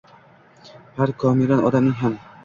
[1.01, 2.17] Har komiron odamning ham